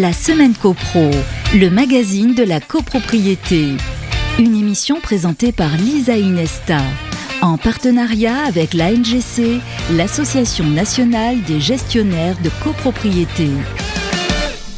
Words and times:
La 0.00 0.14
Semaine 0.14 0.54
CoPro, 0.54 1.10
le 1.54 1.68
magazine 1.68 2.34
de 2.34 2.42
la 2.42 2.60
copropriété. 2.60 3.76
Une 4.38 4.56
émission 4.56 5.00
présentée 5.02 5.52
par 5.52 5.76
Lisa 5.76 6.16
Inesta, 6.16 6.80
en 7.42 7.58
partenariat 7.58 8.38
avec 8.46 8.72
l'ANGC, 8.72 9.60
l'Association 9.92 10.64
nationale 10.64 11.42
des 11.42 11.60
gestionnaires 11.60 12.38
de 12.42 12.48
copropriété. 12.64 13.50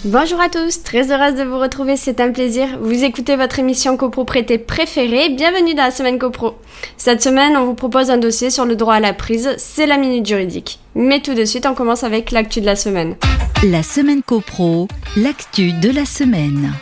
Bonjour 0.07 0.39
à 0.39 0.51
tous, 0.51 0.83
très 0.83 1.11
heureuse 1.11 1.35
de 1.35 1.45
vous 1.45 1.59
retrouver, 1.59 1.97
c'est 1.97 2.21
un 2.21 2.31
plaisir. 2.31 2.79
Vous 2.79 3.05
écoutez 3.05 3.37
votre 3.37 3.59
émission 3.59 3.97
copropriété 3.97 4.59
préférée, 4.59 5.31
bienvenue 5.31 5.73
dans 5.73 5.85
la 5.85 5.91
semaine 5.91 6.19
copro. 6.19 6.57
Cette 6.99 7.23
semaine, 7.23 7.57
on 7.57 7.65
vous 7.65 7.73
propose 7.73 8.11
un 8.11 8.19
dossier 8.19 8.51
sur 8.51 8.67
le 8.67 8.77
droit 8.77 8.97
à 8.97 9.01
la 9.01 9.15
prise, 9.15 9.55
c'est 9.57 9.87
la 9.87 9.97
minute 9.97 10.27
juridique. 10.27 10.79
Mais 10.95 11.21
tout 11.21 11.33
de 11.33 11.47
suite, 11.47 11.65
on 11.65 11.73
commence 11.73 12.05
avec 12.05 12.33
l'actu 12.33 12.61
de 12.61 12.67
la 12.67 12.77
semaine. 12.77 13.17
La 13.63 13.83
semaine 13.83 14.23
copro, 14.23 14.89
l'actu 15.17 15.73
de 15.73 15.89
la 15.89 16.05
semaine. 16.05 16.75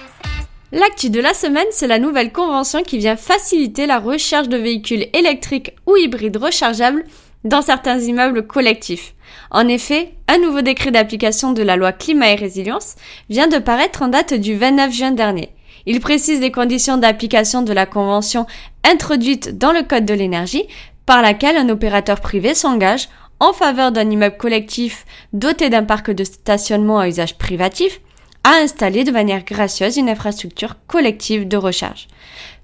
L'actu 0.72 1.08
de 1.08 1.20
la 1.20 1.32
semaine, 1.32 1.66
c'est 1.70 1.86
la 1.86 2.00
nouvelle 2.00 2.32
convention 2.32 2.82
qui 2.82 2.98
vient 2.98 3.14
faciliter 3.14 3.86
la 3.86 4.00
recherche 4.00 4.48
de 4.48 4.56
véhicules 4.56 5.06
électriques 5.12 5.76
ou 5.86 5.96
hybrides 5.96 6.38
rechargeables 6.38 7.04
dans 7.44 7.62
certains 7.62 7.98
immeubles 7.98 8.46
collectifs. 8.46 9.14
En 9.50 9.68
effet, 9.68 10.14
un 10.28 10.38
nouveau 10.38 10.62
décret 10.62 10.90
d'application 10.90 11.52
de 11.52 11.62
la 11.62 11.76
loi 11.76 11.92
climat 11.92 12.32
et 12.32 12.36
résilience 12.36 12.94
vient 13.28 13.48
de 13.48 13.58
paraître 13.58 14.02
en 14.02 14.08
date 14.08 14.34
du 14.34 14.54
29 14.54 14.92
juin 14.92 15.10
dernier. 15.12 15.50
Il 15.86 16.00
précise 16.00 16.40
les 16.40 16.52
conditions 16.52 16.96
d'application 16.96 17.62
de 17.62 17.72
la 17.72 17.86
convention 17.86 18.46
introduite 18.84 19.58
dans 19.58 19.72
le 19.72 19.82
Code 19.82 20.04
de 20.04 20.14
l'énergie 20.14 20.64
par 21.06 21.22
laquelle 21.22 21.56
un 21.56 21.68
opérateur 21.68 22.20
privé 22.20 22.54
s'engage 22.54 23.08
en 23.40 23.52
faveur 23.52 23.90
d'un 23.90 24.08
immeuble 24.08 24.36
collectif 24.36 25.04
doté 25.32 25.68
d'un 25.68 25.82
parc 25.82 26.12
de 26.12 26.22
stationnement 26.22 27.00
à 27.00 27.08
usage 27.08 27.36
privatif 27.38 28.00
à 28.44 28.54
installer 28.62 29.04
de 29.04 29.10
manière 29.10 29.44
gracieuse 29.44 29.96
une 29.96 30.08
infrastructure 30.08 30.76
collective 30.86 31.46
de 31.48 31.56
recharge. 31.56 32.08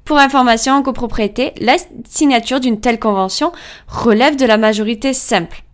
Pour 0.08 0.16
information 0.16 0.72
en 0.72 0.82
copropriété, 0.82 1.52
la 1.60 1.76
signature 2.08 2.60
d'une 2.60 2.80
telle 2.80 2.98
convention 2.98 3.52
relève 3.88 4.36
de 4.36 4.46
la 4.46 4.56
majorité 4.56 5.12
simple. 5.12 5.64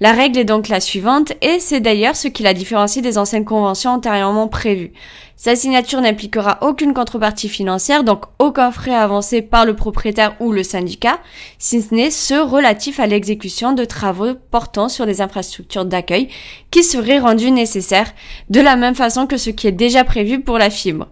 La 0.00 0.10
règle 0.10 0.40
est 0.40 0.44
donc 0.44 0.66
la 0.66 0.80
suivante, 0.80 1.34
et 1.40 1.60
c'est 1.60 1.78
d'ailleurs 1.78 2.16
ce 2.16 2.26
qui 2.26 2.42
la 2.42 2.52
différencie 2.52 3.00
des 3.00 3.16
anciennes 3.16 3.44
conventions 3.44 3.92
antérieurement 3.92 4.48
prévues. 4.48 4.90
Sa 5.36 5.54
signature 5.54 6.00
n'impliquera 6.00 6.58
aucune 6.62 6.92
contrepartie 6.92 7.48
financière, 7.48 8.02
donc 8.02 8.24
aucun 8.40 8.72
frais 8.72 8.92
avancé 8.92 9.40
par 9.40 9.64
le 9.64 9.76
propriétaire 9.76 10.34
ou 10.40 10.50
le 10.50 10.64
syndicat, 10.64 11.20
si 11.60 11.80
ce 11.80 11.94
n'est 11.94 12.10
ceux 12.10 12.42
relatifs 12.42 12.98
à 12.98 13.06
l'exécution 13.06 13.72
de 13.72 13.84
travaux 13.84 14.34
portant 14.50 14.88
sur 14.88 15.06
les 15.06 15.20
infrastructures 15.20 15.84
d'accueil 15.84 16.26
qui 16.72 16.82
seraient 16.82 17.20
rendus 17.20 17.52
nécessaires, 17.52 18.12
de 18.48 18.60
la 18.60 18.74
même 18.74 18.96
façon 18.96 19.28
que 19.28 19.36
ce 19.36 19.50
qui 19.50 19.68
est 19.68 19.70
déjà 19.70 20.02
prévu 20.02 20.40
pour 20.40 20.58
la 20.58 20.70
fibre. 20.70 21.06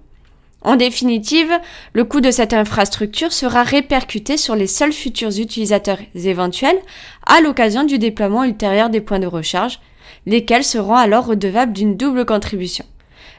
En 0.69 0.77
définitive, 0.77 1.51
le 1.95 2.05
coût 2.05 2.21
de 2.21 2.31
cette 2.31 2.53
infrastructure 2.53 3.33
sera 3.33 3.63
répercuté 3.63 4.37
sur 4.37 4.55
les 4.55 4.67
seuls 4.67 4.93
futurs 4.93 5.41
utilisateurs 5.41 5.97
éventuels 6.15 6.77
à 7.25 7.41
l'occasion 7.41 7.85
du 7.85 7.97
déploiement 7.97 8.45
ultérieur 8.45 8.91
des 8.91 9.01
points 9.01 9.19
de 9.19 9.27
recharge, 9.27 9.81
lesquels 10.27 10.65
seront 10.65 10.97
alors 10.97 11.25
redevables 11.25 11.73
d'une 11.73 11.97
double 11.97 12.27
contribution. 12.27 12.85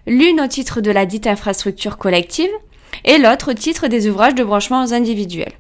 L'une 0.08 0.42
au 0.42 0.48
titre 0.48 0.82
de 0.82 0.90
la 0.90 1.06
dite 1.06 1.28
infrastructure 1.28 2.00
collective 2.00 2.50
et 3.06 3.20
l'autre 3.20 3.52
au 3.52 3.54
titre 3.54 3.86
des 3.86 4.10
ouvrages 4.10 4.34
de 4.34 4.44
branchement 4.44 4.92
individuels. 4.92 5.54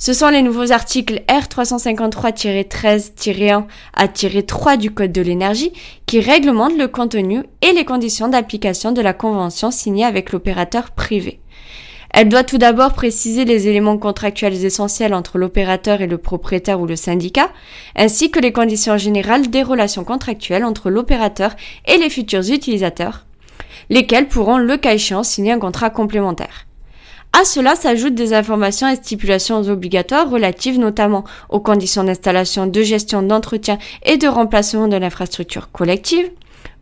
Ce 0.00 0.12
sont 0.12 0.28
les 0.28 0.42
nouveaux 0.42 0.70
articles 0.70 1.24
R353-13-1 1.26 3.64
à 3.94 4.06
3 4.06 4.76
du 4.76 4.92
Code 4.92 5.10
de 5.10 5.20
l'énergie 5.20 5.72
qui 6.06 6.20
réglementent 6.20 6.78
le 6.78 6.86
contenu 6.86 7.42
et 7.62 7.72
les 7.72 7.84
conditions 7.84 8.28
d'application 8.28 8.92
de 8.92 9.00
la 9.00 9.12
convention 9.12 9.72
signée 9.72 10.04
avec 10.04 10.30
l'opérateur 10.30 10.92
privé. 10.92 11.40
Elle 12.14 12.28
doit 12.28 12.44
tout 12.44 12.58
d'abord 12.58 12.92
préciser 12.92 13.44
les 13.44 13.66
éléments 13.66 13.98
contractuels 13.98 14.64
essentiels 14.64 15.14
entre 15.14 15.36
l'opérateur 15.36 16.00
et 16.00 16.06
le 16.06 16.18
propriétaire 16.18 16.80
ou 16.80 16.86
le 16.86 16.94
syndicat, 16.94 17.50
ainsi 17.96 18.30
que 18.30 18.38
les 18.38 18.52
conditions 18.52 18.98
générales 18.98 19.50
des 19.50 19.64
relations 19.64 20.04
contractuelles 20.04 20.64
entre 20.64 20.90
l'opérateur 20.90 21.56
et 21.86 21.98
les 21.98 22.08
futurs 22.08 22.48
utilisateurs, 22.48 23.26
lesquels 23.90 24.28
pourront, 24.28 24.58
le 24.58 24.76
cas 24.76 24.94
échéant, 24.94 25.24
signer 25.24 25.50
un 25.50 25.58
contrat 25.58 25.90
complémentaire. 25.90 26.67
À 27.40 27.44
cela 27.44 27.76
s'ajoutent 27.76 28.16
des 28.16 28.34
informations 28.34 28.88
et 28.88 28.96
stipulations 28.96 29.62
obligatoires 29.68 30.28
relatives 30.28 30.80
notamment 30.80 31.22
aux 31.50 31.60
conditions 31.60 32.02
d'installation, 32.02 32.66
de 32.66 32.82
gestion, 32.82 33.22
d'entretien 33.22 33.78
et 34.04 34.16
de 34.16 34.26
remplacement 34.26 34.88
de 34.88 34.96
l'infrastructure 34.96 35.70
collective, 35.70 36.32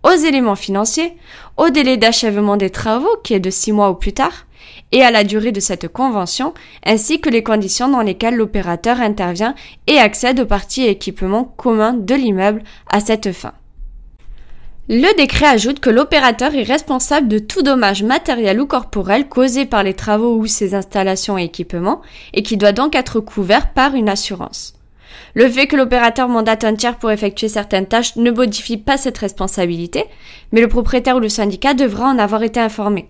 aux 0.02 0.16
éléments 0.16 0.56
financiers, 0.56 1.12
au 1.58 1.68
délai 1.68 1.98
d'achèvement 1.98 2.56
des 2.56 2.70
travaux 2.70 3.18
qui 3.22 3.34
est 3.34 3.40
de 3.40 3.50
six 3.50 3.70
mois 3.70 3.90
ou 3.90 3.96
plus 3.96 4.14
tard, 4.14 4.46
et 4.92 5.02
à 5.02 5.10
la 5.10 5.24
durée 5.24 5.52
de 5.52 5.60
cette 5.60 5.88
convention, 5.88 6.54
ainsi 6.86 7.20
que 7.20 7.28
les 7.28 7.42
conditions 7.42 7.90
dans 7.90 8.00
lesquelles 8.00 8.36
l'opérateur 8.36 9.02
intervient 9.02 9.54
et 9.86 9.98
accède 9.98 10.40
aux 10.40 10.46
parties 10.46 10.84
et 10.84 10.90
équipements 10.90 11.44
communs 11.44 11.92
de 11.92 12.14
l'immeuble 12.14 12.62
à 12.88 13.00
cette 13.00 13.30
fin. 13.32 13.52
Le 14.88 15.16
décret 15.16 15.46
ajoute 15.46 15.80
que 15.80 15.90
l'opérateur 15.90 16.54
est 16.54 16.62
responsable 16.62 17.26
de 17.26 17.40
tout 17.40 17.62
dommage 17.62 18.04
matériel 18.04 18.60
ou 18.60 18.66
corporel 18.66 19.28
causé 19.28 19.66
par 19.66 19.82
les 19.82 19.94
travaux 19.94 20.36
ou 20.36 20.46
ses 20.46 20.76
installations 20.76 21.36
et 21.36 21.42
équipements 21.42 22.02
et 22.34 22.44
qui 22.44 22.56
doit 22.56 22.70
donc 22.70 22.94
être 22.94 23.18
couvert 23.18 23.72
par 23.72 23.96
une 23.96 24.08
assurance. 24.08 24.74
Le 25.34 25.48
fait 25.48 25.66
que 25.66 25.74
l'opérateur 25.74 26.28
mandate 26.28 26.62
un 26.62 26.76
tiers 26.76 26.98
pour 26.98 27.10
effectuer 27.10 27.48
certaines 27.48 27.88
tâches 27.88 28.14
ne 28.14 28.30
modifie 28.30 28.76
pas 28.76 28.96
cette 28.96 29.18
responsabilité, 29.18 30.04
mais 30.52 30.60
le 30.60 30.68
propriétaire 30.68 31.16
ou 31.16 31.20
le 31.20 31.28
syndicat 31.28 31.74
devra 31.74 32.08
en 32.08 32.18
avoir 32.20 32.44
été 32.44 32.60
informé. 32.60 33.08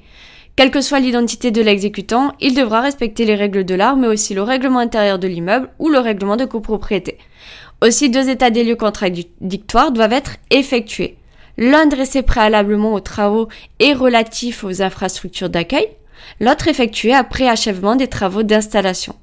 Quelle 0.57 0.71
que 0.71 0.81
soit 0.81 1.01
l'identité 1.01 1.51
de 1.51 1.61
l'exécutant, 1.61 2.33
il 2.41 2.55
devra 2.55 2.81
respecter 2.81 3.27
les 3.27 3.35
règles 3.35 3.67
de 3.67 3.75
l'art, 3.75 3.99
mais 3.99 4.09
aussi 4.09 4.33
le 4.33 4.43
règlement 4.43 4.79
intérieur 4.79 5.19
de 5.19 5.29
l'immeuble 5.29 5.69
ou 5.79 5.91
le 5.91 5.99
règlement 5.99 6.37
de 6.37 6.47
copropriété. 6.47 7.19
Aussi, 7.83 8.09
deux 8.09 8.31
états 8.31 8.49
des 8.49 8.65
lieux 8.65 8.77
contradictoires 8.77 9.93
doivent 9.93 10.15
être 10.15 10.37
effectués 10.51 11.19
l'un 11.59 11.87
dressé 11.87 12.23
préalablement 12.23 12.93
aux 12.93 13.01
travaux 13.01 13.49
et 13.79 13.95
relatif 13.95 14.65
aux 14.65 14.83
infrastructures 14.83 15.51
d'accueil, 15.51 15.89
l'autre 16.41 16.69
effectué 16.69 17.15
après 17.15 17.49
achèvement 17.49 17.97
des 17.97 18.09
travaux 18.09 18.43
d'installation. 18.43 19.15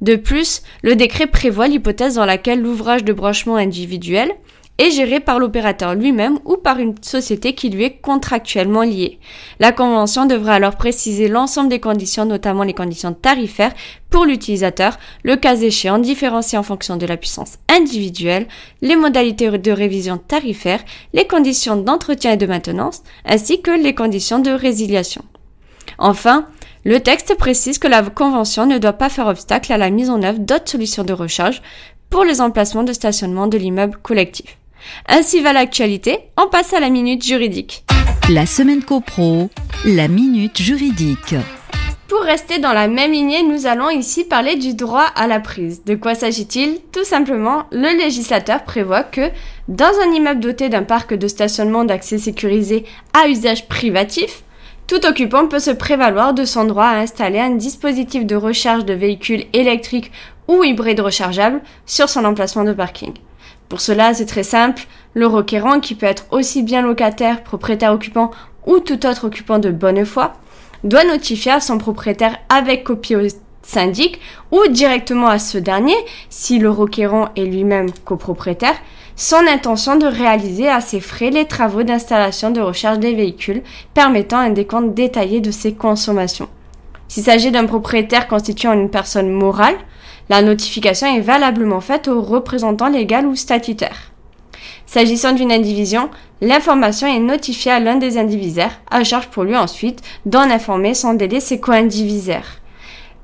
De 0.00 0.16
plus, 0.16 0.62
le 0.82 0.96
décret 0.96 1.28
prévoit 1.28 1.68
l'hypothèse 1.68 2.16
dans 2.16 2.24
laquelle 2.24 2.60
l'ouvrage 2.60 3.04
de 3.04 3.12
branchement 3.12 3.56
individuel 3.56 4.32
est 4.82 4.90
géré 4.90 5.20
par 5.20 5.38
l'opérateur 5.38 5.94
lui-même 5.94 6.40
ou 6.44 6.56
par 6.56 6.80
une 6.80 6.94
société 7.02 7.54
qui 7.54 7.70
lui 7.70 7.84
est 7.84 8.00
contractuellement 8.00 8.82
liée. 8.82 9.20
La 9.60 9.70
convention 9.70 10.26
devra 10.26 10.54
alors 10.54 10.74
préciser 10.74 11.28
l'ensemble 11.28 11.68
des 11.68 11.78
conditions, 11.78 12.24
notamment 12.24 12.64
les 12.64 12.74
conditions 12.74 13.14
tarifaires 13.14 13.72
pour 14.10 14.24
l'utilisateur, 14.24 14.98
le 15.22 15.36
cas 15.36 15.54
échéant 15.54 15.98
différencier 15.98 16.58
en 16.58 16.64
fonction 16.64 16.96
de 16.96 17.06
la 17.06 17.16
puissance 17.16 17.58
individuelle, 17.68 18.48
les 18.80 18.96
modalités 18.96 19.50
de 19.50 19.70
révision 19.70 20.18
tarifaire, 20.18 20.80
les 21.12 21.26
conditions 21.28 21.76
d'entretien 21.76 22.32
et 22.32 22.36
de 22.36 22.46
maintenance, 22.46 23.02
ainsi 23.24 23.62
que 23.62 23.70
les 23.70 23.94
conditions 23.94 24.40
de 24.40 24.50
résiliation. 24.50 25.22
Enfin, 25.98 26.46
le 26.84 26.98
texte 26.98 27.36
précise 27.36 27.78
que 27.78 27.86
la 27.86 28.02
convention 28.02 28.66
ne 28.66 28.78
doit 28.78 28.94
pas 28.94 29.08
faire 29.08 29.28
obstacle 29.28 29.72
à 29.72 29.78
la 29.78 29.90
mise 29.90 30.10
en 30.10 30.24
œuvre 30.24 30.40
d'autres 30.40 30.68
solutions 30.68 31.04
de 31.04 31.12
recharge 31.12 31.62
pour 32.10 32.24
les 32.24 32.40
emplacements 32.40 32.82
de 32.82 32.92
stationnement 32.92 33.46
de 33.46 33.56
l'immeuble 33.56 33.96
collectif. 34.02 34.58
Ainsi 35.08 35.40
va 35.40 35.52
l'actualité, 35.52 36.18
on 36.36 36.48
passe 36.48 36.72
à 36.72 36.80
la 36.80 36.90
minute 36.90 37.24
juridique. 37.24 37.84
La 38.28 38.46
semaine 38.46 38.82
copro, 38.82 39.50
la 39.84 40.08
minute 40.08 40.60
juridique. 40.60 41.34
Pour 42.08 42.20
rester 42.20 42.58
dans 42.58 42.72
la 42.72 42.88
même 42.88 43.12
lignée, 43.12 43.42
nous 43.42 43.66
allons 43.66 43.88
ici 43.88 44.24
parler 44.24 44.56
du 44.56 44.74
droit 44.74 45.06
à 45.16 45.26
la 45.26 45.40
prise. 45.40 45.82
De 45.84 45.94
quoi 45.94 46.14
s'agit-il? 46.14 46.78
Tout 46.92 47.04
simplement, 47.04 47.64
le 47.72 47.98
législateur 47.98 48.64
prévoit 48.64 49.02
que 49.02 49.30
dans 49.68 49.92
un 50.04 50.12
immeuble 50.12 50.40
doté 50.40 50.68
d'un 50.68 50.82
parc 50.82 51.14
de 51.14 51.26
stationnement 51.26 51.84
d'accès 51.84 52.18
sécurisé 52.18 52.84
à 53.14 53.28
usage 53.28 53.66
privatif, 53.66 54.42
tout 54.86 55.06
occupant 55.06 55.46
peut 55.46 55.58
se 55.58 55.70
prévaloir 55.70 56.34
de 56.34 56.44
son 56.44 56.64
droit 56.64 56.84
à 56.84 56.98
installer 56.98 57.40
un 57.40 57.56
dispositif 57.56 58.26
de 58.26 58.36
recharge 58.36 58.84
de 58.84 58.92
véhicules 58.92 59.46
électriques 59.54 60.12
ou 60.48 60.64
hybrides 60.64 61.00
rechargeables 61.00 61.62
sur 61.86 62.10
son 62.10 62.26
emplacement 62.26 62.64
de 62.64 62.74
parking. 62.74 63.14
Pour 63.72 63.80
cela, 63.80 64.12
c'est 64.12 64.26
très 64.26 64.42
simple. 64.42 64.82
Le 65.14 65.26
requérant, 65.26 65.80
qui 65.80 65.94
peut 65.94 66.04
être 66.04 66.26
aussi 66.30 66.62
bien 66.62 66.82
locataire, 66.82 67.42
propriétaire 67.42 67.94
occupant 67.94 68.30
ou 68.66 68.80
tout 68.80 69.06
autre 69.06 69.28
occupant 69.28 69.58
de 69.58 69.70
bonne 69.70 70.04
foi, 70.04 70.34
doit 70.84 71.04
notifier 71.04 71.52
à 71.52 71.60
son 71.60 71.78
propriétaire 71.78 72.36
avec 72.50 72.84
copie 72.84 73.16
au 73.16 73.26
syndic 73.62 74.20
ou 74.50 74.60
directement 74.68 75.28
à 75.28 75.38
ce 75.38 75.56
dernier, 75.56 75.96
si 76.28 76.58
le 76.58 76.68
requérant 76.68 77.30
est 77.34 77.46
lui-même 77.46 77.90
copropriétaire, 78.04 78.76
son 79.16 79.46
intention 79.48 79.96
de 79.96 80.04
réaliser 80.04 80.68
à 80.68 80.82
ses 80.82 81.00
frais 81.00 81.30
les 81.30 81.46
travaux 81.46 81.82
d'installation 81.82 82.50
de 82.50 82.60
recharge 82.60 82.98
des 82.98 83.14
véhicules, 83.14 83.62
permettant 83.94 84.36
un 84.36 84.50
décompte 84.50 84.92
détaillé 84.92 85.40
de 85.40 85.50
ses 85.50 85.72
consommations. 85.72 86.50
S'il 87.08 87.22
s'agit 87.22 87.50
d'un 87.50 87.64
propriétaire 87.64 88.28
constituant 88.28 88.74
une 88.74 88.90
personne 88.90 89.30
morale, 89.30 89.76
la 90.32 90.40
notification 90.40 91.14
est 91.14 91.20
valablement 91.20 91.82
faite 91.82 92.08
au 92.08 92.22
représentant 92.22 92.88
légal 92.88 93.26
ou 93.26 93.36
statutaire. 93.36 94.12
S'agissant 94.86 95.32
d'une 95.32 95.52
indivision, 95.52 96.08
l'information 96.40 97.06
est 97.06 97.18
notifiée 97.18 97.72
à 97.72 97.80
l'un 97.80 97.96
des 97.96 98.16
indivisaires, 98.16 98.80
à 98.90 99.04
charge 99.04 99.28
pour 99.28 99.44
lui 99.44 99.54
ensuite 99.54 100.00
d'en 100.24 100.40
informer 100.50 100.94
sans 100.94 101.12
délai 101.12 101.38
ses 101.38 101.60
co-indivisaires. 101.60 102.62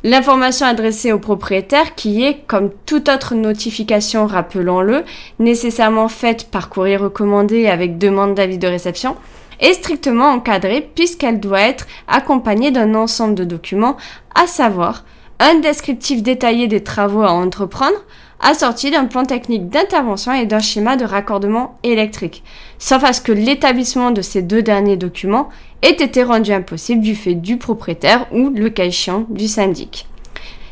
L'information 0.05 0.66
adressée 0.66 1.10
au 1.10 1.19
propriétaire, 1.19 1.94
qui 1.94 2.25
est, 2.25 2.46
comme 2.46 2.72
toute 2.84 3.08
autre 3.08 3.34
notification, 3.34 4.26
rappelons-le, 4.26 5.04
nécessairement 5.38 6.08
faite 6.08 6.50
par 6.50 6.69
courrier 6.69 6.99
recommandé 6.99 7.69
avec 7.69 7.96
demande 7.96 8.34
d'avis 8.34 8.58
de 8.58 8.69
réception, 8.69 9.16
est 9.61 9.72
strictement 9.72 10.28
encadrée 10.28 10.87
puisqu'elle 10.94 11.40
doit 11.40 11.62
être 11.62 11.87
accompagnée 12.06 12.70
d'un 12.70 12.94
ensemble 12.94 13.34
de 13.34 13.44
documents, 13.44 13.96
à 14.34 14.46
savoir 14.46 15.04
un 15.40 15.56
descriptif 15.61 16.23
détaillé 16.23 16.67
des 16.67 16.82
travaux 16.82 17.23
à 17.23 17.32
entreprendre, 17.32 17.96
assorti 18.40 18.90
d'un 18.90 19.06
plan 19.06 19.25
technique 19.25 19.69
d'intervention 19.69 20.32
et 20.32 20.46
d'un 20.46 20.61
schéma 20.61 20.96
de 20.96 21.05
raccordement 21.05 21.79
électrique, 21.82 22.43
sauf 22.79 23.05
à 23.05 23.12
ce 23.12 23.20
que 23.20 23.32
l'établissement 23.32 24.11
de 24.11 24.23
ces 24.23 24.43
deux 24.43 24.62
derniers 24.62 24.96
documents 24.96 25.49
ait 25.82 25.90
été 25.90 26.23
rendu 26.23 26.52
impossible 26.52 27.00
du 27.00 27.14
fait 27.14 27.35
du 27.35 27.56
propriétaire 27.56 28.26
ou, 28.32 28.50
le 28.50 28.70
cas 28.70 28.88
du 29.29 29.49
syndic. 29.49 30.06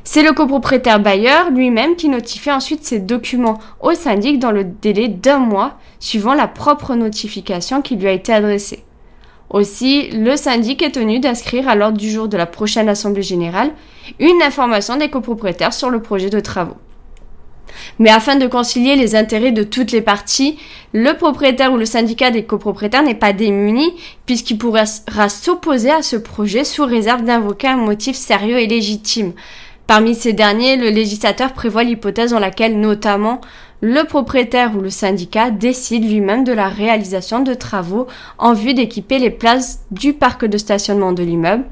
C'est 0.04 0.22
le 0.22 0.32
copropriétaire 0.32 1.00
bailleur 1.00 1.50
lui-même 1.50 1.96
qui 1.96 2.08
notifie 2.08 2.52
ensuite 2.52 2.84
ces 2.84 3.00
documents 3.00 3.58
au 3.80 3.92
syndic 3.92 4.38
dans 4.38 4.52
le 4.52 4.62
délai 4.62 5.08
d'un 5.08 5.38
mois 5.38 5.78
suivant 5.98 6.34
la 6.34 6.46
propre 6.46 6.94
notification 6.94 7.82
qui 7.82 7.96
lui 7.96 8.06
a 8.06 8.12
été 8.12 8.32
adressée. 8.32 8.85
Aussi, 9.50 10.10
le 10.10 10.36
syndic 10.36 10.82
est 10.82 10.92
tenu 10.92 11.20
d'inscrire 11.20 11.68
à 11.68 11.74
l'ordre 11.74 11.98
du 11.98 12.10
jour 12.10 12.28
de 12.28 12.36
la 12.36 12.46
prochaine 12.46 12.88
Assemblée 12.88 13.22
générale 13.22 13.72
une 14.18 14.42
information 14.42 14.96
des 14.96 15.08
copropriétaires 15.08 15.72
sur 15.72 15.90
le 15.90 16.02
projet 16.02 16.30
de 16.30 16.40
travaux. 16.40 16.76
Mais 17.98 18.10
afin 18.10 18.36
de 18.36 18.46
concilier 18.46 18.96
les 18.96 19.14
intérêts 19.14 19.52
de 19.52 19.62
toutes 19.62 19.92
les 19.92 20.00
parties, 20.00 20.58
le 20.92 21.12
propriétaire 21.16 21.72
ou 21.72 21.76
le 21.76 21.84
syndicat 21.84 22.30
des 22.30 22.44
copropriétaires 22.44 23.02
n'est 23.02 23.14
pas 23.14 23.32
démuni 23.32 23.92
puisqu'il 24.24 24.58
pourra 24.58 24.86
s'opposer 24.86 25.90
à 25.90 26.02
ce 26.02 26.16
projet 26.16 26.64
sous 26.64 26.84
réserve 26.84 27.24
d'invoquer 27.24 27.68
un 27.68 27.76
motif 27.76 28.16
sérieux 28.16 28.58
et 28.58 28.66
légitime. 28.66 29.32
Parmi 29.86 30.16
ces 30.16 30.32
derniers, 30.32 30.76
le 30.76 30.90
législateur 30.90 31.52
prévoit 31.52 31.84
l'hypothèse 31.84 32.32
dans 32.32 32.40
laquelle 32.40 32.80
notamment 32.80 33.40
le 33.80 34.04
propriétaire 34.04 34.76
ou 34.76 34.80
le 34.80 34.90
syndicat 34.90 35.50
décide 35.50 36.08
lui-même 36.08 36.44
de 36.44 36.52
la 36.52 36.68
réalisation 36.68 37.40
de 37.40 37.54
travaux 37.54 38.06
en 38.38 38.54
vue 38.54 38.74
d'équiper 38.74 39.18
les 39.18 39.30
places 39.30 39.80
du 39.90 40.12
parc 40.12 40.44
de 40.44 40.58
stationnement 40.58 41.12
de 41.12 41.22
l'immeuble, 41.22 41.64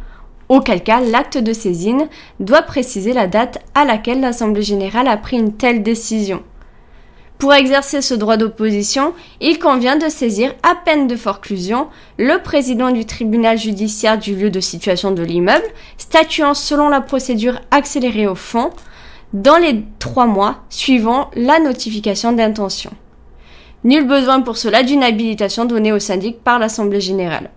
auquel 0.48 0.82
cas 0.82 1.00
l'acte 1.00 1.38
de 1.38 1.52
saisine 1.52 2.08
doit 2.40 2.62
préciser 2.62 3.12
la 3.12 3.26
date 3.26 3.58
à 3.74 3.84
laquelle 3.84 4.20
l'Assemblée 4.20 4.62
générale 4.62 5.08
a 5.08 5.16
pris 5.16 5.38
une 5.38 5.54
telle 5.54 5.82
décision. 5.82 6.42
Pour 7.38 7.52
exercer 7.52 8.00
ce 8.00 8.14
droit 8.14 8.36
d'opposition, 8.36 9.12
il 9.40 9.58
convient 9.58 9.96
de 9.96 10.08
saisir 10.08 10.54
à 10.62 10.76
peine 10.76 11.08
de 11.08 11.16
forclusion 11.16 11.88
le 12.16 12.40
président 12.42 12.90
du 12.90 13.04
tribunal 13.04 13.58
judiciaire 13.58 14.18
du 14.18 14.36
lieu 14.36 14.50
de 14.50 14.60
situation 14.60 15.10
de 15.10 15.22
l'immeuble, 15.22 15.66
statuant 15.98 16.54
selon 16.54 16.88
la 16.88 17.00
procédure 17.00 17.60
accélérée 17.70 18.28
au 18.28 18.36
fond, 18.36 18.70
dans 19.34 19.56
les 19.56 19.84
trois 19.98 20.26
mois 20.26 20.60
suivant 20.70 21.30
la 21.34 21.58
notification 21.58 22.32
d'intention. 22.32 22.92
Nul 23.82 24.06
besoin 24.06 24.40
pour 24.40 24.56
cela 24.56 24.82
d'une 24.82 25.02
habilitation 25.02 25.66
donnée 25.66 25.92
au 25.92 25.98
syndic 25.98 26.42
par 26.42 26.58
l'Assemblée 26.58 27.00
générale. 27.00 27.50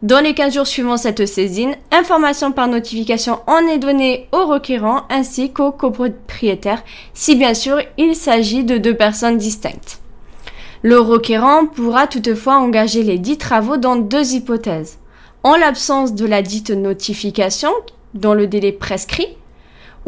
Dans 0.00 0.22
les 0.22 0.32
15 0.32 0.54
jours 0.54 0.66
suivant 0.66 0.96
cette 0.96 1.26
saisine, 1.26 1.74
information 1.92 2.50
par 2.50 2.66
notification 2.66 3.40
en 3.46 3.66
est 3.66 3.78
donnée 3.78 4.28
au 4.32 4.46
requérant 4.46 5.02
ainsi 5.10 5.52
qu'au 5.52 5.70
copropriétaire, 5.70 6.82
si 7.14 7.36
bien 7.36 7.52
sûr 7.52 7.78
il 7.98 8.14
s'agit 8.14 8.64
de 8.64 8.78
deux 8.78 8.94
personnes 8.94 9.38
distinctes. 9.38 10.00
Le 10.82 10.98
requérant 10.98 11.66
pourra 11.66 12.06
toutefois 12.06 12.58
engager 12.58 13.02
les 13.02 13.18
dits 13.18 13.38
travaux 13.38 13.76
dans 13.76 13.96
deux 13.96 14.34
hypothèses. 14.34 14.98
En 15.42 15.56
l'absence 15.56 16.14
de 16.14 16.26
la 16.26 16.42
dite 16.42 16.70
notification, 16.70 17.70
dans 18.14 18.34
le 18.34 18.46
délai 18.46 18.72
prescrit, 18.72 19.36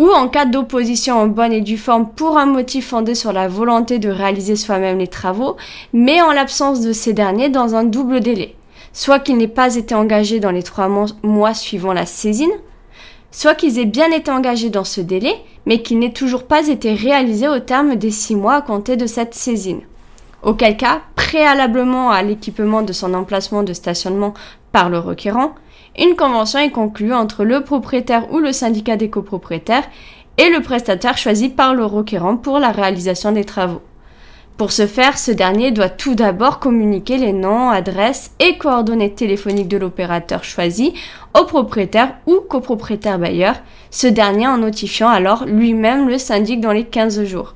ou 0.01 0.11
en 0.11 0.27
cas 0.27 0.47
d'opposition 0.47 1.17
en 1.17 1.27
bonne 1.29 1.53
et 1.53 1.61
due 1.61 1.79
forme 1.79 2.09
pour 2.09 2.39
un 2.39 2.47
motif 2.47 2.89
fondé 2.89 3.15
sur 3.15 3.33
la 3.33 3.47
volonté 3.47 4.01
de 4.01 4.09
réaliser 4.09 4.57
soi-même 4.57 4.99
les 4.99 5.07
travaux, 5.07 5.57
mais 5.93 6.21
en 6.21 6.33
l'absence 6.33 6.81
de 6.81 6.93
ces 6.93 7.13
derniers 7.13 7.51
dans 7.51 7.77
un 7.77 7.85
double 7.85 8.19
délai 8.21 8.57
soit 8.93 9.21
qu'il 9.21 9.37
n'ait 9.37 9.49
pas 9.49 9.77
été 9.77 9.95
engagé 9.95 10.41
dans 10.41 10.51
les 10.51 10.63
trois 10.63 10.89
mois 11.23 11.55
suivant 11.55 11.93
la 11.93 12.07
saisine, 12.07 12.51
soit 13.31 13.55
qu'ils 13.55 13.79
aient 13.79 13.87
bien 13.87 14.11
été 14.11 14.31
engagés 14.31 14.71
dans 14.71 14.85
ce 14.85 15.01
délai, 15.01 15.35
mais 15.67 15.83
qu'il 15.83 15.99
n'ait 15.99 16.13
toujours 16.13 16.45
pas 16.45 16.69
été 16.69 16.95
réalisé 16.95 17.49
au 17.49 17.61
terme 17.61 17.97
des 17.97 18.11
six 18.11 18.35
mois 18.35 18.55
à 18.55 18.63
compter 18.63 18.97
de 18.97 19.07
cette 19.07 19.35
saisine. 19.35 19.83
Auquel 20.43 20.77
cas, 20.77 21.03
préalablement 21.17 22.11
à 22.11 22.23
l'équipement 22.23 22.83
de 22.83 22.93
son 22.93 23.15
emplacement 23.15 23.63
de 23.63 23.73
stationnement 23.73 24.35
par 24.73 24.89
le 24.89 24.99
requérant, 24.99 25.55
une 25.99 26.17
convention 26.17 26.59
est 26.59 26.71
conclue 26.71 27.13
entre 27.13 27.45
le 27.45 27.63
propriétaire 27.63 28.33
ou 28.33 28.39
le 28.39 28.53
syndicat 28.53 28.97
des 28.97 29.11
copropriétaires 29.11 29.89
et 30.39 30.49
le 30.49 30.63
prestataire 30.63 31.19
choisi 31.19 31.49
par 31.49 31.75
le 31.75 31.85
requérant 31.85 32.37
pour 32.37 32.59
la 32.59 32.71
réalisation 32.71 33.33
des 33.33 33.45
travaux. 33.45 33.83
Pour 34.57 34.73
ce 34.73 34.87
faire, 34.87 35.17
ce 35.17 35.31
dernier 35.31 35.71
doit 35.71 35.89
tout 35.89 36.15
d'abord 36.15 36.59
communiquer 36.59 37.17
les 37.17 37.33
noms, 37.33 37.71
adresses 37.71 38.33
et 38.41 38.59
coordonnées 38.59 39.15
téléphoniques 39.15 39.69
de 39.69 39.79
l'opérateur 39.79 40.45
choisi 40.45 40.93
au 41.39 41.45
propriétaire 41.45 42.17
ou 42.27 42.41
copropriétaire 42.47 43.19
bailleur, 43.19 43.55
ce 43.91 44.07
dernier 44.07 44.47
en 44.47 44.59
notifiant 44.59 45.09
alors 45.09 45.47
lui-même 45.47 46.09
le 46.09 46.19
syndic 46.19 46.61
dans 46.61 46.73
les 46.73 46.85
15 46.85 47.25
jours. 47.25 47.55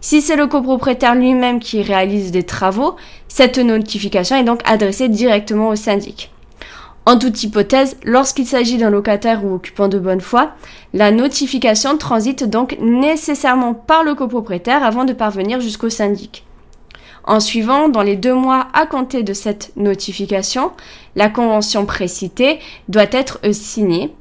Si 0.00 0.22
c'est 0.22 0.36
le 0.36 0.46
copropriétaire 0.46 1.16
lui-même 1.16 1.58
qui 1.58 1.82
réalise 1.82 2.30
des 2.30 2.44
travaux, 2.44 2.94
cette 3.26 3.58
notification 3.58 4.36
est 4.36 4.44
donc 4.44 4.60
adressée 4.64 5.08
directement 5.08 5.70
au 5.70 5.74
syndic. 5.74 6.30
En 7.08 7.18
toute 7.18 7.40
hypothèse, 7.44 7.96
lorsqu'il 8.02 8.46
s'agit 8.46 8.78
d'un 8.78 8.90
locataire 8.90 9.44
ou 9.44 9.54
occupant 9.54 9.86
de 9.86 10.00
bonne 10.00 10.20
foi, 10.20 10.50
la 10.92 11.12
notification 11.12 11.96
transite 11.98 12.42
donc 12.42 12.76
nécessairement 12.80 13.74
par 13.74 14.02
le 14.02 14.16
copropriétaire 14.16 14.82
avant 14.82 15.04
de 15.04 15.12
parvenir 15.12 15.60
jusqu'au 15.60 15.88
syndic. 15.88 16.44
En 17.22 17.38
suivant, 17.38 17.88
dans 17.88 18.02
les 18.02 18.16
deux 18.16 18.34
mois 18.34 18.66
à 18.72 18.86
compter 18.86 19.22
de 19.22 19.34
cette 19.34 19.70
notification, 19.76 20.72
la 21.14 21.28
convention 21.28 21.86
précitée 21.86 22.58
doit 22.88 23.06
être 23.12 23.38
signée 23.52 24.12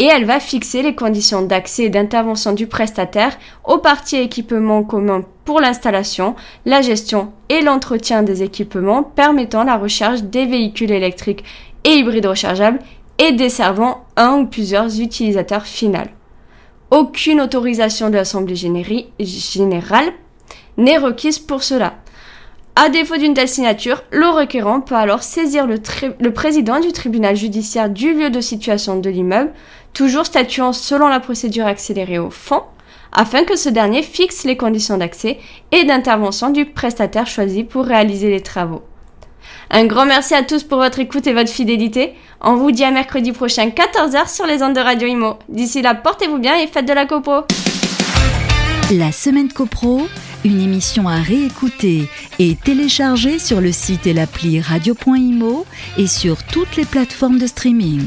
et 0.00 0.04
elle 0.04 0.24
va 0.24 0.40
fixer 0.40 0.82
les 0.82 0.96
conditions 0.96 1.42
d'accès 1.42 1.84
et 1.84 1.90
d'intervention 1.90 2.52
du 2.52 2.66
prestataire 2.66 3.38
aux 3.64 3.78
parties 3.78 4.16
équipements 4.16 4.82
communs 4.82 5.24
pour 5.44 5.60
l'installation, 5.60 6.36
la 6.66 6.82
gestion 6.82 7.32
et 7.48 7.62
l'entretien 7.62 8.22
des 8.22 8.42
équipements 8.42 9.02
permettant 9.02 9.64
la 9.64 9.76
recharge 9.76 10.24
des 10.24 10.46
véhicules 10.46 10.92
électriques 10.92 11.44
et 11.84 11.94
hybride 11.94 12.26
rechargeable 12.26 12.78
et 13.18 13.32
desservant 13.32 14.04
un 14.16 14.38
ou 14.38 14.46
plusieurs 14.46 15.00
utilisateurs 15.00 15.66
finaux. 15.66 16.10
Aucune 16.90 17.40
autorisation 17.40 18.10
de 18.10 18.16
l'Assemblée 18.16 18.56
générale 18.56 20.12
n'est 20.76 20.98
requise 20.98 21.38
pour 21.38 21.62
cela. 21.62 21.94
À 22.74 22.88
défaut 22.88 23.18
d'une 23.18 23.34
telle 23.34 23.48
signature, 23.48 24.02
le 24.10 24.28
requérant 24.28 24.80
peut 24.80 24.94
alors 24.94 25.22
saisir 25.22 25.66
le, 25.66 25.76
le, 26.20 26.32
président 26.32 26.80
du 26.80 26.90
tribunal 26.92 27.36
judiciaire 27.36 27.90
du 27.90 28.14
lieu 28.14 28.30
de 28.30 28.40
situation 28.40 28.98
de 28.98 29.10
l'immeuble, 29.10 29.52
toujours 29.92 30.24
statuant 30.24 30.72
selon 30.72 31.08
la 31.08 31.20
procédure 31.20 31.66
accélérée 31.66 32.18
au 32.18 32.30
fond, 32.30 32.62
afin 33.12 33.44
que 33.44 33.56
ce 33.56 33.68
dernier 33.68 34.02
fixe 34.02 34.44
les 34.44 34.56
conditions 34.56 34.96
d'accès 34.96 35.38
et 35.70 35.84
d'intervention 35.84 36.48
du 36.48 36.64
prestataire 36.64 37.26
choisi 37.26 37.62
pour 37.62 37.84
réaliser 37.84 38.30
les 38.30 38.40
travaux. 38.40 38.82
Un 39.74 39.86
grand 39.86 40.04
merci 40.04 40.34
à 40.34 40.42
tous 40.42 40.64
pour 40.64 40.76
votre 40.76 40.98
écoute 40.98 41.26
et 41.26 41.32
votre 41.32 41.50
fidélité. 41.50 42.12
On 42.42 42.56
vous 42.56 42.72
dit 42.72 42.84
à 42.84 42.90
mercredi 42.90 43.32
prochain 43.32 43.68
14h 43.68 44.28
sur 44.28 44.44
les 44.44 44.62
ondes 44.62 44.74
de 44.74 44.80
Radio 44.80 45.08
Imo. 45.08 45.38
D'ici 45.48 45.80
là, 45.80 45.94
portez-vous 45.94 46.36
bien 46.36 46.58
et 46.58 46.66
faites 46.66 46.86
de 46.86 46.92
la 46.92 47.06
copro. 47.06 47.46
La 48.90 49.12
semaine 49.12 49.50
copro, 49.50 50.02
une 50.44 50.60
émission 50.60 51.08
à 51.08 51.16
réécouter 51.16 52.06
et 52.38 52.54
télécharger 52.54 53.38
sur 53.38 53.62
le 53.62 53.72
site 53.72 54.06
et 54.06 54.12
l'appli 54.12 54.60
radio.imo 54.60 55.64
et 55.96 56.06
sur 56.06 56.42
toutes 56.42 56.76
les 56.76 56.84
plateformes 56.84 57.38
de 57.38 57.46
streaming. 57.46 58.02